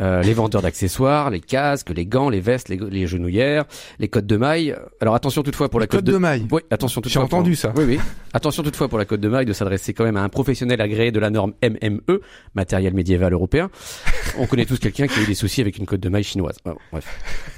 [0.00, 3.64] euh, les vendeurs d'accessoires, les casques, les gants, les vestes, les, les genouillères,
[3.98, 4.76] les cotes de maille.
[5.00, 6.12] Alors attention toutefois pour la Code cote de...
[6.12, 6.46] de maille.
[6.50, 7.22] Oui, attention toutefois.
[7.22, 7.72] J'ai entendu pour- ça.
[7.76, 7.98] Oui, oui.
[8.32, 11.10] Attention toutefois pour la cote de maille de s'adresser quand même à un professionnel agréé
[11.12, 12.20] de la norme MME,
[12.54, 13.70] matériel médiéval européen.
[14.38, 16.56] On connaît tous quelqu'un qui a eu des soucis avec une cote de maille chinoise.
[16.64, 17.06] Bon, bref,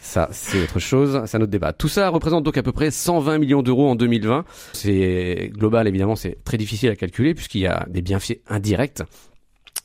[0.01, 1.73] ça c'est autre chose, c'est un autre débat.
[1.73, 4.45] Tout ça représente donc à peu près 120 millions d'euros en 2020.
[4.73, 9.03] C'est global évidemment, c'est très difficile à calculer puisqu'il y a des bienfaits indirects.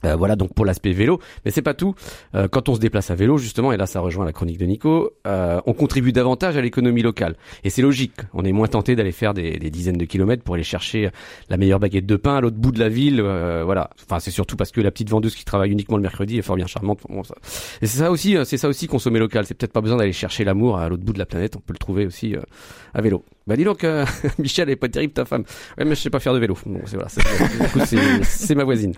[0.06, 1.96] Euh, voilà donc pour l'aspect vélo, mais c'est pas tout.
[2.36, 4.66] Euh, quand on se déplace à vélo justement, et là ça rejoint la chronique de
[4.66, 7.36] Nico, euh, on contribue davantage à l'économie locale.
[7.64, 8.14] Et c'est logique.
[8.34, 11.10] On est moins tenté d'aller faire des, des dizaines de kilomètres pour aller chercher
[11.50, 13.20] la meilleure baguette de pain à l'autre bout de la ville.
[13.22, 13.90] euh, voilà.
[14.06, 16.56] Enfin c'est surtout parce que la petite vendeuse qui travaille uniquement le mercredi est fort
[16.56, 17.00] bien charmante.
[17.10, 17.36] Bon, ça-
[17.82, 19.46] Et c'est ça aussi, euh, c'est ça aussi consommer local.
[19.46, 21.56] C'est peut-être pas besoin d'aller chercher l'amour à l'autre bout de la planète.
[21.56, 22.42] On peut le trouver aussi euh,
[22.94, 23.24] à vélo.
[23.48, 24.06] Bah dis donc, euh,
[24.40, 25.44] Michel, elle est pas terrible ta femme.
[25.78, 26.58] Ouais mais je sais pas faire de vélo.
[26.66, 27.10] Bon c'est voilà.
[28.26, 28.94] c'est- ma voisine.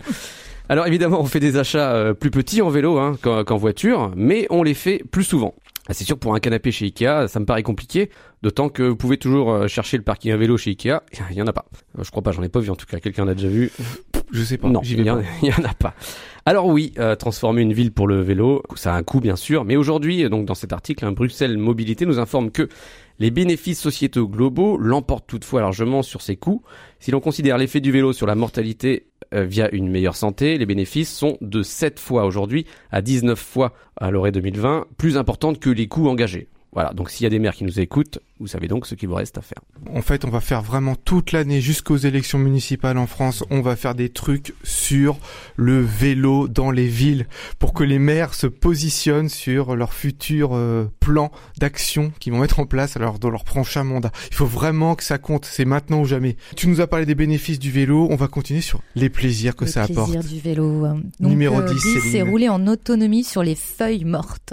[0.68, 4.10] Alors évidemment, on fait des achats euh, plus petits en vélo hein, qu'en qu'en voiture,
[4.16, 5.54] mais on les fait plus souvent.
[5.88, 8.10] Ah, C'est sûr, pour un canapé chez Ikea, ça me paraît compliqué,
[8.42, 11.00] d'autant que vous pouvez toujours euh, chercher le parking à vélo chez Ikea.
[11.30, 11.66] Il y en a pas.
[11.98, 12.98] Euh, Je crois pas, j'en ai pas vu en tout cas.
[12.98, 13.70] Quelqu'un l'a déjà vu
[14.32, 14.68] Je sais pas.
[14.68, 15.94] Non, y, en, il y en a pas.
[16.44, 19.64] Alors oui, euh, transformer une ville pour le vélo, ça a un coût bien sûr,
[19.64, 22.68] mais aujourd'hui, donc dans cet article, hein, Bruxelles Mobilité nous informe que
[23.18, 26.62] les bénéfices sociétaux globaux l'emportent toutefois largement sur ces coûts.
[26.98, 30.66] Si l'on considère l'effet du vélo sur la mortalité euh, via une meilleure santé, les
[30.66, 35.70] bénéfices sont de 7 fois aujourd'hui à 19 fois à l'orée 2020, plus importantes que
[35.70, 36.48] les coûts engagés.
[36.76, 39.08] Voilà, donc s'il y a des maires qui nous écoutent, vous savez donc ce qu'il
[39.08, 39.62] vous reste à faire.
[39.94, 43.42] En fait, on va faire vraiment toute l'année jusqu'aux élections municipales en France.
[43.48, 45.18] On va faire des trucs sur
[45.56, 50.84] le vélo dans les villes pour que les maires se positionnent sur leur futur euh,
[51.00, 54.10] plan d'action qu'ils vont mettre en place alors dans leur prochain mandat.
[54.28, 55.46] Il faut vraiment que ça compte.
[55.46, 56.36] C'est maintenant ou jamais.
[56.56, 58.06] Tu nous as parlé des bénéfices du vélo.
[58.10, 60.26] On va continuer sur les plaisirs que le ça plaisir apporte.
[60.26, 60.84] du vélo.
[60.84, 61.00] hein.
[61.20, 64.52] Donc, Numéro euh, 10, c'est rouler en autonomie sur les feuilles mortes.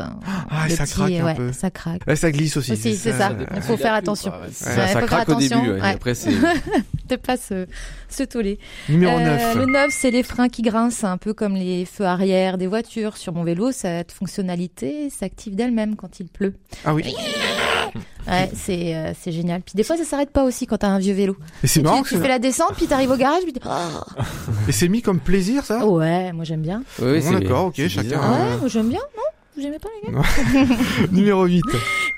[0.50, 1.52] Ah, Le ça petit- craque un ouais, peu.
[1.52, 2.02] Ça craque.
[2.14, 2.72] Ouais, ça glisse aussi.
[2.74, 3.32] Aussi, c'est ça.
[3.56, 4.32] Il faut faire attention.
[4.52, 5.90] Ça, Ouais, ça faut faire craque au attention, début, ouais, et ouais.
[5.90, 6.32] après c'est...
[7.10, 7.66] De pas se,
[8.10, 8.60] se toller.
[8.88, 9.56] Numéro Euh, 9.
[9.58, 13.18] Le 9, c'est les freins qui grincent, un peu comme les feux arrière des voitures.
[13.18, 16.54] Sur mon vélo, cette fonctionnalité s'active d'elle-même quand il pleut.
[16.86, 17.14] Ah oui.
[18.26, 19.62] Ouais, c'est euh, c'est génial.
[19.62, 21.36] Puis des fois, ça s'arrête pas aussi quand t'as un vieux vélo.
[21.62, 22.04] Et c'est Tu- marrant.
[22.04, 24.22] tu, que- fais la descente, puis t'arrives au garage, puis tu- Oh,
[24.68, 25.86] Et c'est mis comme plaisir ça?
[25.86, 26.84] ouais, moi j'aime bien.
[27.02, 28.10] Oui, Bon, d'accord, ok, chacun.
[28.32, 29.23] ouais, moi j'aime bien, non
[29.56, 30.22] Vous aimez pas les gars
[31.12, 31.62] Numéro 8.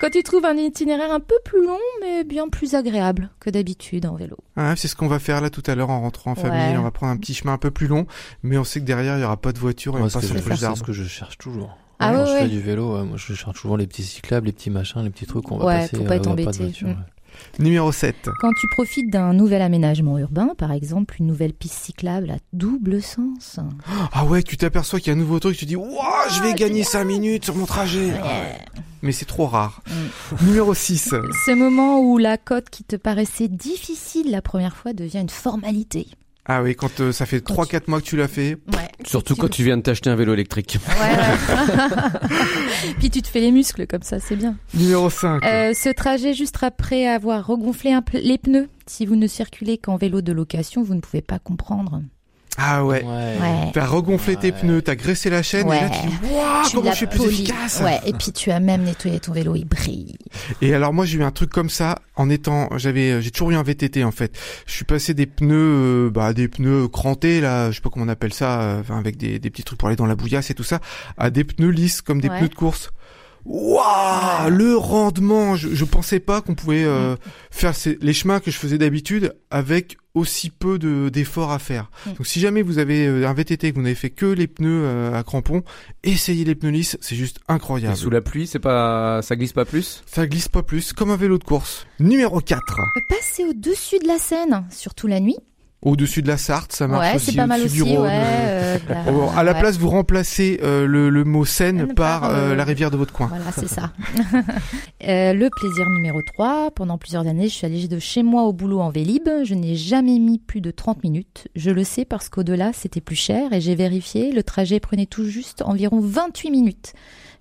[0.00, 4.06] Quand tu trouves un itinéraire un peu plus long, mais bien plus agréable que d'habitude
[4.06, 4.36] en vélo.
[4.56, 6.40] Ah, c'est ce qu'on va faire là tout à l'heure en rentrant en Ouais.
[6.42, 6.76] famille.
[6.78, 8.06] On va prendre un petit chemin un peu plus long,
[8.42, 10.34] mais on sait que derrière il y aura pas de voiture et on passe sur
[10.38, 11.76] c'est ce que je cherche toujours.
[11.98, 12.40] Ah Quand ouais, je ouais.
[12.42, 15.08] fais du vélo, ouais, moi je cherche toujours les petits cyclables, les petits machins, les
[15.10, 15.96] petits trucs qu'on va Ouais, passer.
[15.96, 16.62] pour euh, pas être de embêté.
[16.64, 16.96] voiture, Mm.
[17.58, 18.30] Numéro 7.
[18.40, 23.02] Quand tu profites d'un nouvel aménagement urbain, par exemple une nouvelle piste cyclable à double
[23.02, 23.58] sens.
[24.12, 25.94] Ah ouais, tu t'aperçois qu'il y a un nouveau truc, tu te dis, waouh,
[26.30, 28.12] je vais gagner 5 minutes sur mon trajet.
[29.02, 29.82] Mais c'est trop rare.
[30.42, 31.14] Numéro 6.
[31.46, 36.08] Ce moment où la cote qui te paraissait difficile la première fois devient une formalité.
[36.48, 38.56] Ah oui, quand euh, ça fait Quand 3-4 mois que tu l'as fait.
[38.72, 38.88] Ouais.
[39.04, 40.78] Surtout quand tu viens de t'acheter un vélo électrique.
[40.86, 41.16] Ouais.
[42.98, 44.56] Puis tu te fais les muscles comme ça, c'est bien.
[44.74, 45.44] Numéro 5.
[45.44, 48.68] Euh, ce trajet juste après avoir regonflé un peu les pneus.
[48.86, 52.00] Si vous ne circulez qu'en vélo de location, vous ne pouvez pas comprendre.
[52.58, 53.02] Ah ouais.
[53.04, 53.70] Ouais.
[53.74, 54.58] T'as regonflé tes Ouais.
[54.60, 55.90] pneus, t'as graissé la chaîne et là Ouais.
[56.02, 57.32] tu dis waouh Tu comment je suis plus poli.
[57.42, 57.80] efficace.
[57.84, 60.16] Ouais, et puis tu as même nettoyé ton vélo, il brille.
[60.62, 63.54] Et alors moi j'ai eu un truc comme ça en étant j'avais j'ai toujours eu
[63.56, 64.36] un VTT en fait.
[64.66, 65.54] Je suis passé des pneus
[66.06, 69.16] euh, bah des pneus crantés là, je sais pas comment on appelle ça euh, avec
[69.16, 70.80] des, des petits trucs pour aller dans la bouillasse et tout ça
[71.18, 72.38] à des pneus lisses comme des Ouais.
[72.38, 72.90] pneus de course.
[73.44, 77.16] Waouh, le rendement, je, je pensais pas qu'on pouvait euh,
[77.50, 81.90] faire ces- les chemins que je faisais d'habitude avec aussi peu de d'efforts à faire.
[82.06, 82.12] Mm.
[82.14, 84.82] Donc si jamais vous avez euh, un VTT que vous n'avez fait que les pneus
[84.84, 85.62] euh, à crampons,
[86.02, 87.96] essayez les pneus lisses, c'est juste Et incroyable.
[87.96, 90.02] sous la pluie, c'est pas, ça glisse pas plus?
[90.06, 91.86] Ça glisse pas plus, comme un vélo de course.
[92.00, 92.80] Numéro 4.
[93.08, 95.36] Passer au-dessus de la Seine, surtout la nuit.
[95.86, 97.26] Au-dessus de la Sarthe, ça marche Ouais, aussi.
[97.30, 97.92] c'est pas mal au-dessus aussi.
[97.92, 98.08] du Ouais, Rhône.
[98.12, 99.60] euh, bah, Oh, à la ouais.
[99.60, 102.96] place, vous remplacez euh, le, le mot Seine par, par, euh, euh, la rivière de
[102.96, 103.28] votre coin.
[103.28, 103.92] Voilà, c'est ça.
[105.06, 106.72] Euh, le plaisir numéro 3.
[106.72, 109.28] Pendant plusieurs années, je suis allée de chez moi au boulot en Vélib.
[109.44, 111.46] Je n'ai jamais mis plus de 30 minutes.
[111.54, 114.32] Je le sais parce qu'au-delà, c'était plus cher et j'ai vérifié.
[114.32, 116.92] Le trajet prenait tout juste environ 28 minutes.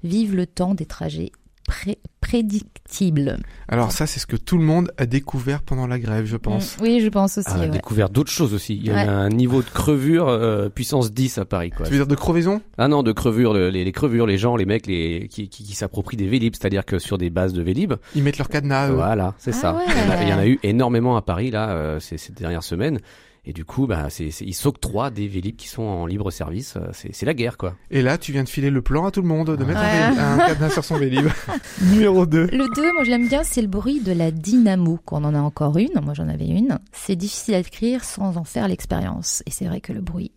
[0.04, 1.32] Vive le temps des trajets
[1.68, 3.38] pré- prédictibles.
[3.68, 6.78] Alors ça, c'est ce que tout le monde a découvert pendant la grève, je pense.
[6.78, 7.48] Mm, Oui, je pense aussi.
[7.50, 7.70] Ah, on a ouais.
[7.70, 8.76] découvert d'autres choses aussi.
[8.76, 9.02] Il y a Ouais.
[9.02, 11.86] un niveau de crevure euh, puissance 10 à Paris, quoi.
[11.86, 12.62] Tu veux dire de crevaison?
[12.78, 15.64] Ah non, de crevure, le- les, les crevures, les gens, les mecs, les qui, qui,
[15.64, 18.90] qui s'approprient des vélib, c'est-à-dire que sur des bases de vélib, Ils mettent leur cadenas.
[18.90, 18.94] eux.
[18.94, 19.74] voilà, c'est Ah ça.
[19.76, 19.84] ouais.
[19.88, 22.18] Il, y en a, il y en a eu énormément à Paris là euh, ces,
[22.18, 23.00] ces dernières semaines.
[23.48, 26.76] Et du coup, bah, c'est, c'est- ils s'octroient des vélib qui sont en libre service.
[26.78, 27.76] euh, C'est, c'est la guerre, quoi.
[27.92, 30.18] Et là, tu viens de filer le plan à tout le monde de mettre un,
[30.18, 31.28] un cadenas sur son vélib.
[31.92, 32.48] Numéro 2.
[32.48, 35.40] Le 2, moi je l'aime bien, c'est le bruit de la dynamo, qu'on en a
[35.40, 36.80] encore une, moi j'en avais une.
[36.92, 39.44] C'est difficile à écrire sans en faire l'expérience.
[39.46, 40.32] Et c'est vrai que le bruit...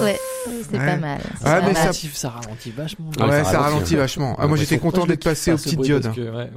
[0.00, 0.18] Ouais,
[0.70, 0.86] c'est Ouais.
[0.86, 1.18] pas mal.
[1.38, 1.94] c'est Ah, pas mais mal.
[1.94, 3.10] ça- ça ralentit vachement.
[3.20, 4.00] Ah, ouais, ça ça ralentit, ouais.
[4.00, 4.36] vachement.
[4.38, 6.10] Ah, moi, j'étais content d'être passé aux petites diodes.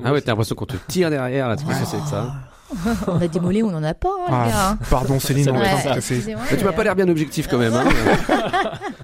[0.03, 2.33] Ah ouais, t'as l'impression qu'on te tire derrière là, tu que c'est ça.
[3.07, 4.77] On a des mollets ou on en a pas, hein, Ah, les gars.
[4.89, 7.73] Pardon, Céline, on Mais tu m'as pas l'air bien objectif quand même.
[7.73, 7.85] Hein.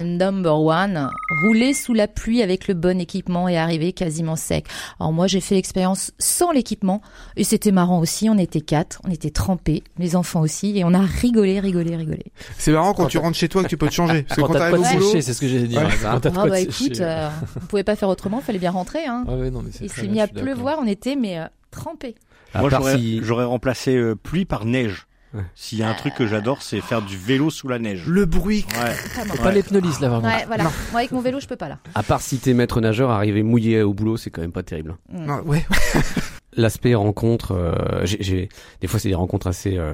[0.00, 1.10] Number one,
[1.42, 4.66] rouler sous la pluie avec le bon équipement et arriver quasiment sec.
[5.00, 7.00] Alors moi j'ai fait l'expérience sans l'équipement
[7.36, 8.28] et c'était marrant aussi.
[8.30, 12.24] On était quatre, on était trempés, mes enfants aussi, et on a rigolé, rigolé, rigolé.
[12.58, 14.22] C'est marrant quand tu rentres chez toi que tu peux te changer.
[14.22, 15.80] Parce que Quand quand t'arrives au boulot, sécher, c'est ce que j'allais dire.
[15.82, 19.06] Ouais, Quand Ah bah te écoute, euh, on pouvait pas faire autrement, fallait bien rentrer.
[19.06, 19.24] Hein.
[19.26, 22.14] Ouais, ouais, non, mais c'est Il s'est mis à pleuvoir, on était mais euh, trempés.
[22.56, 25.06] À Moi, j'aurais, si- j'aurais remplacé euh, pluie par neige.
[25.54, 28.04] S'il y a un truc que j'adore, c'est faire du vélo sous la neige.
[28.06, 28.64] le bruit.
[28.80, 29.36] Ouais.
[29.42, 30.26] Pas les pneus lisses là, vraiment.
[30.26, 30.62] Ouais, voilà.
[30.92, 31.78] Moi avec mon vélo je peux pas là.
[31.94, 34.96] À part si t'es maître nageur, arriver mouillé au boulot, c'est quand même pas terrible.
[35.12, 35.66] Non, ouais.
[36.56, 38.48] L'aspect rencontre, euh, j'ai, j'ai-
[38.80, 39.92] des fois c'est des rencontres assez euh,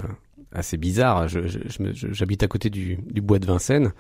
[0.55, 0.79] assez.
[0.83, 3.93] Je, je- je je- j'habite à côté du, du bois de Vincennes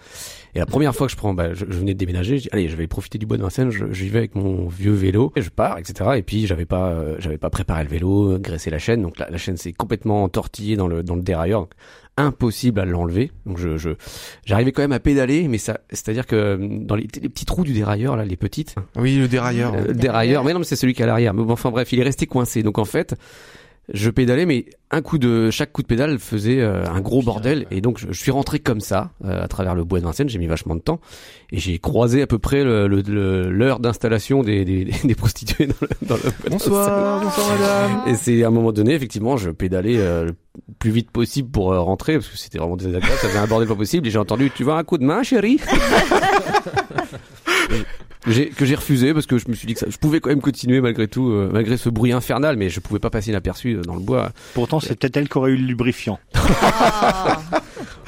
[0.55, 2.49] et la première fois que je prends, bah, je, je venais de déménager, je dis
[2.53, 3.71] allez, je vais profiter du bois de Vincennes.
[3.71, 6.11] Je, j'y vais avec mon vieux vélo, et je pars, etc.
[6.17, 9.31] Et puis j'avais pas euh, j'avais pas préparé le vélo, graissé la chaîne, donc la,
[9.31, 11.61] la chaîne s'est complètement entortillée dans le dans le dérailleur.
[11.61, 11.71] Donc,
[12.19, 13.31] impossible à l'enlever.
[13.47, 13.91] Donc je, je
[14.45, 17.65] j'arrivais quand même à pédaler, mais ça, c'est-à-dire que euh, dans les, les petits trous
[17.65, 19.73] du dérailleur là, les petites, Oui, le dérailleur.
[19.75, 19.95] euh, Ouais.
[19.95, 20.45] dérailleur.
[20.45, 21.33] Mais non, mais c'est celui qui est à l'arrière.
[21.33, 22.63] Mais bon, enfin bref, il est resté coincé.
[22.63, 23.15] Donc en fait,
[23.93, 27.67] je pédalais, mais un coup de chaque coup de pédale faisait euh, un gros bordel.
[27.71, 30.29] Et donc je, je suis rentré comme ça euh, à travers le bois de Vincennes.
[30.29, 31.01] J'ai mis vachement de temps
[31.51, 35.67] et j'ai croisé à peu près le- le- le- l'heure d'installation des, des, des prostituées
[35.67, 36.71] dans le, dans le bois de Vincennes.
[36.71, 38.03] Bonsoir, bonsoir madame.
[38.07, 40.35] Et c'est à un moment donné, effectivement, je pédalais euh, le
[40.79, 43.19] plus vite possible pour euh, rentrer parce que c'était vraiment désagréable.
[43.21, 44.07] Ça faisait un bordel pas possible.
[44.07, 45.59] Et j'ai entendu, tu veux un coup de main, chérie?
[48.33, 50.31] J'ai- que j'ai refusé parce que je me suis dit que ça, je pouvais quand
[50.31, 53.75] même continuer malgré tout, euh, malgré ce bruit infernal, mais je pouvais pas passer inaperçu
[53.77, 54.31] euh, dans le bois.
[54.55, 56.19] Pourtant, c'est peut-être elle qui aurait eu le lubrifiant.
[56.75, 57.39] Ah.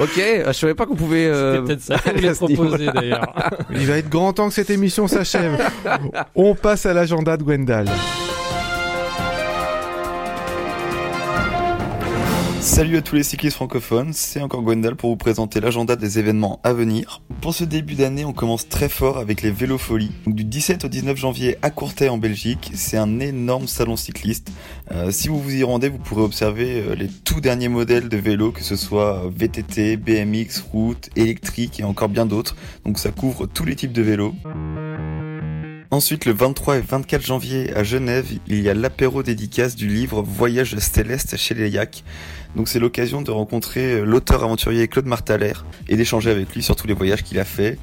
[0.00, 1.26] Ok, euh, je savais pas qu'on pouvait.
[1.26, 3.32] euh, C'était peut-être ça proposer d'ailleurs.
[3.70, 5.56] Il va être grand temps que cette émission s'achève.
[6.34, 7.86] On passe à l'agenda de Gwendal.
[12.64, 16.60] Salut à tous les cyclistes francophones, c'est encore Gwendal pour vous présenter l'agenda des événements
[16.64, 17.20] à venir.
[17.42, 20.12] Pour ce début d'année, on commence très fort avec les Vélofolies.
[20.24, 24.50] Donc, du 17 au 19 janvier à Courtrai en Belgique, c'est un énorme salon cycliste.
[24.92, 28.16] Euh, si vous vous y rendez, vous pourrez observer euh, les tout derniers modèles de
[28.16, 32.56] vélos, que ce soit euh, VTT, BMX, route, électrique et encore bien d'autres.
[32.86, 34.34] Donc ça couvre tous les types de vélos.
[35.94, 40.22] Ensuite, le 23 et 24 janvier à Genève, il y a l'apéro dédicace du livre
[40.22, 42.02] Voyage céleste chez les Yacs.
[42.56, 45.54] Donc c'est l'occasion de rencontrer l'auteur aventurier Claude Martaler
[45.88, 47.78] et d'échanger avec lui sur tous les voyages qu'il a fait.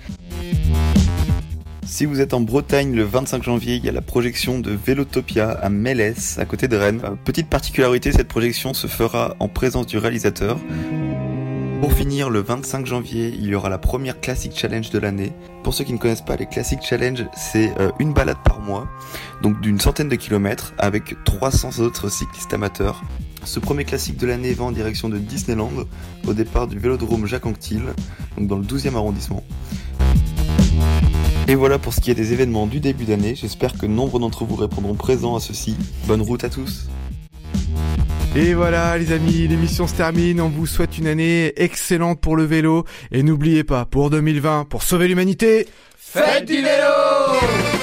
[1.92, 5.50] Si vous êtes en Bretagne le 25 janvier, il y a la projection de Vélotopia
[5.50, 7.02] à Mélès, à côté de Rennes.
[7.04, 10.58] Euh, petite particularité, cette projection se fera en présence du réalisateur.
[11.82, 15.34] Pour finir, le 25 janvier, il y aura la première Classic Challenge de l'année.
[15.64, 18.88] Pour ceux qui ne connaissent pas, les Classic Challenge, c'est euh, une balade par mois,
[19.42, 23.04] donc d'une centaine de kilomètres, avec 300 autres cyclistes amateurs.
[23.44, 25.72] Ce premier classique de l'année va en direction de Disneyland,
[26.28, 27.82] au départ du Vélodrome Jacques Anquetil,
[28.38, 29.44] donc dans le 12e arrondissement.
[31.48, 34.46] Et voilà pour ce qui est des événements du début d'année, j'espère que nombre d'entre
[34.46, 35.76] vous répondront présents à ceci.
[36.06, 36.88] Bonne route à tous.
[38.36, 42.46] Et voilà les amis, l'émission se termine, on vous souhaite une année excellente pour le
[42.46, 42.86] vélo.
[43.12, 47.81] Et n'oubliez pas, pour 2020, pour sauver l'humanité, faites du vélo